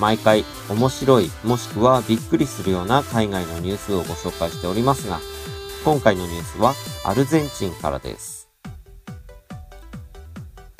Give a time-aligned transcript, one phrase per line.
[0.00, 5.20] 毎回面白いもしくはびっくりするような海外のニュースをご紹介しておりますが、
[5.84, 8.48] 今回のニュースはアルゼンチンからです。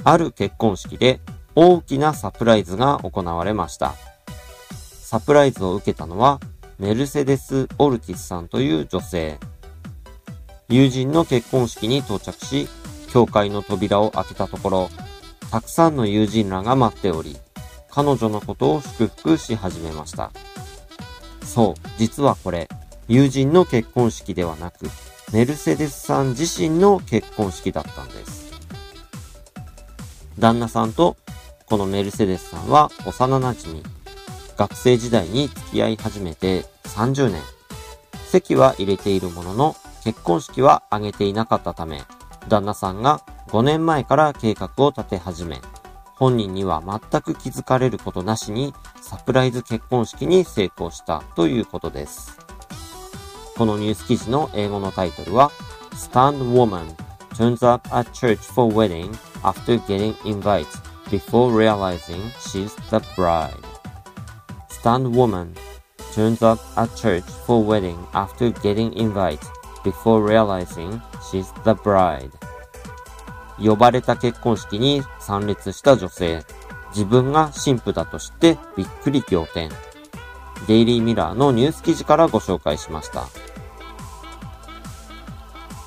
[0.02, 1.20] ある結婚式で
[1.54, 3.94] 大きなサプライズが行われました。
[5.02, 6.40] サプライズを受けたのは
[6.78, 9.38] メルセデス・オルティスさんという女性。
[10.70, 12.68] 友人の結婚式に到着し、
[13.10, 14.90] 教会の扉を開けたところ、
[15.50, 17.36] たくさんの友人らが待っており、
[17.90, 20.30] 彼女のことを祝福し始めました。
[21.44, 22.68] そう、実はこれ、
[23.08, 24.86] 友人の結婚式ではなく、
[25.32, 28.52] メルセデスさん自身の結婚式だったんです。
[30.38, 31.16] 旦那さんと
[31.66, 33.82] このメルセデスさんは幼馴染。
[34.56, 37.40] 学生時代に付き合い始めて30年。
[38.26, 42.02] 席は入れているものの、結婚式は挙げていなかったため、
[42.48, 45.60] 旦那さんが5年前から計画を立て始め、
[46.20, 52.38] 本人には全く気づかれることなしにサプライズ結婚式に成功したということです。
[53.56, 55.50] このニュース記事の英語のタイトルは
[55.92, 56.94] Stand Woman
[57.34, 59.10] turns up at church for wedding
[59.42, 60.78] after getting invites
[61.10, 63.52] before realizing she's the bride.
[64.80, 65.54] Stunned woman
[66.14, 69.44] turns up at church for wedding after getting invite
[69.84, 72.30] before realizing she's the bride.
[73.60, 76.44] 呼ばれた結婚式に参列した女性。
[76.90, 79.70] 自分が神父だと知ってびっくり仰天。
[80.66, 83.26] デイリーミラーのニュース記事からご紹介しました。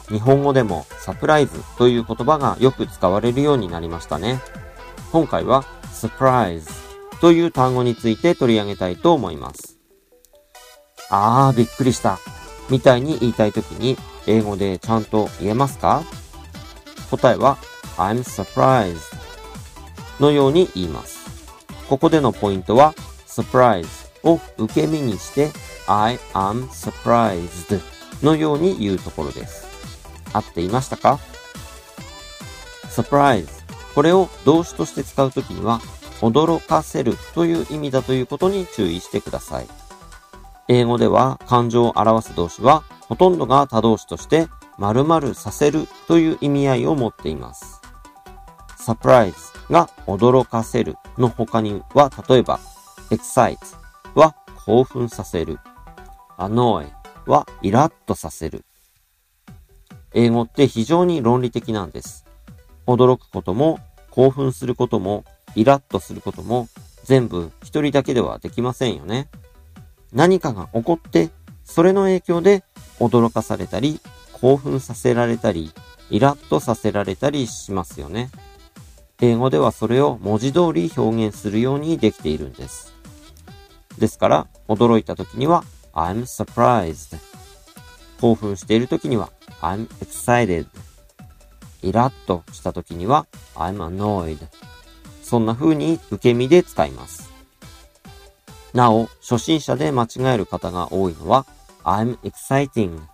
[0.10, 4.40] 日本語でもサプライズという言葉がよく使われるようになりましたね。
[5.12, 6.68] 今回は surprise
[7.22, 9.78] という単語について取り上げたいと思います。
[11.10, 12.20] あー、びっくりした。
[12.70, 16.04] みたいに言いたいときに英語でちゃんと言えますか？
[17.18, 17.58] 答えは
[17.98, 18.98] I'm surprised
[20.20, 21.24] のように言います。
[21.88, 22.94] ここでのポイントは
[23.28, 23.86] surprise
[24.24, 25.52] を受け身にして
[25.88, 27.82] I am surprised
[28.24, 29.68] のように言うところです。
[30.34, 31.20] 合っていましたか
[32.90, 33.64] ?surprise
[33.94, 35.80] これを動詞として使うときには、
[36.22, 39.68] 驚かせるという意味だということに注意してください。
[40.68, 44.48] 英語では感情を表す動詞は、ほとんどが他動詞として、
[44.78, 47.82] 〇〇させるという意味合いを持っています。
[48.78, 49.38] サプライズ
[49.70, 52.60] が驚かせるの他には、例えば、
[53.10, 53.58] excite
[54.16, 54.36] は
[54.66, 55.60] 興奮させる。
[56.38, 56.90] annoy
[57.26, 58.66] はイラッとさせる。
[60.14, 62.26] 英語って非常に論理的なんです。
[62.86, 63.80] 驚くことも、
[64.10, 65.24] 興奮することも、
[65.56, 66.68] イラッとすることも、
[67.04, 69.30] 全部一人だけではできませんよね。
[70.12, 71.30] 何かが起こって、
[71.64, 72.64] それの影響で
[73.00, 74.00] 驚かされたり、
[74.44, 75.72] 興奮させられたり、
[76.10, 78.30] イラッとさせられたりしますよね。
[79.22, 82.94] 英語ではそれを文字通り表現するようにできているんです。
[83.98, 87.18] ですから、驚いた時には I'm surprised。
[88.20, 89.32] 興奮している時には
[89.62, 90.68] I'm excited。
[91.82, 94.40] イラッとした時には I'm annoyed。
[95.22, 97.32] そんな風に受け身で使います。
[98.74, 101.46] なお、初心者で間違える方が多いのは
[101.86, 103.13] I'm exciting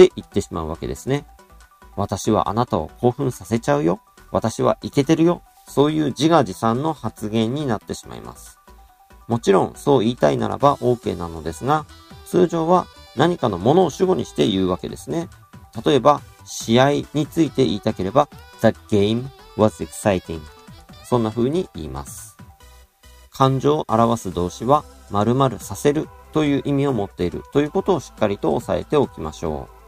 [0.00, 1.26] って言ってしまうわけですね。
[1.94, 4.00] 私はあなたを興奮させちゃうよ。
[4.32, 5.42] 私はイケてるよ。
[5.68, 8.58] そういう自画自賛の発言になってしまいます。
[9.28, 11.84] もちろんそう言いたいならば OK なのですが、
[12.24, 15.28] 通常は何かのものを主語にして言うわけですね。
[15.84, 18.28] 例えば、試合について言いたければ、
[18.60, 20.40] The game was exciting.
[21.04, 22.38] そんな風に言います。
[23.30, 29.79] 感情を表す動詞は、〇〇させるという意味を持っているということをしっかりと押さえておきましょう。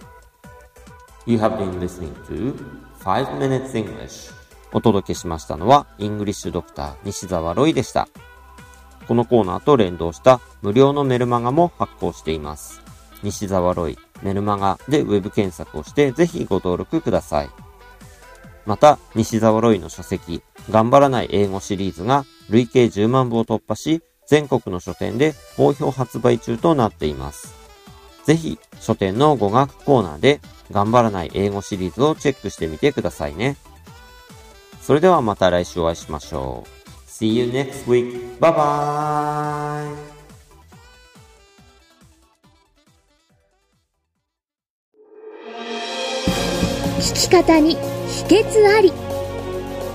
[1.24, 2.56] You have been listening to
[2.98, 4.32] 5 Minutes English
[4.72, 8.08] お届けしましたのは、イングリッシュドクター西澤ロイでした。
[9.06, 12.80] このコーナーと連動した無料のメルマガも発行しています。
[13.22, 17.50] 西澤ロイメルマガでウェブ検索をしてぜひご登録ください。
[18.66, 27.62] また、西沢ロイの書籍、頑張らない英語シリーズが累計10万部を突破し、全国の書店で好評発売中となっています。
[28.24, 30.40] ぜひ、書店の語学コーナーで、
[30.70, 33.56] 頑張らない英語シリーズをチェックしてみてくださいね。
[34.80, 36.82] それではまた来週お会いしましょう。
[37.08, 38.38] See you next week.
[38.40, 40.12] Bye bye.
[46.98, 47.76] 聞き方に
[48.06, 48.92] 秘訣あり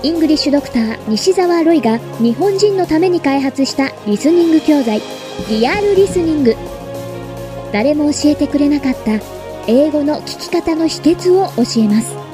[0.02, 5.00] イングリッシュドクター西澤ロイが日本人のために開発したリスニング教材
[5.48, 6.54] リアルリスニング
[7.72, 9.20] 誰も教えてくれなかった
[9.66, 12.27] 英語の聞き方の秘訣を教えます。